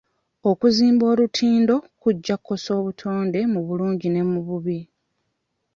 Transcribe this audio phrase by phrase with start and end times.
[0.49, 4.79] Okuzimba olutindo kujja kukosa obutonde mu bulungi ne mu bubi.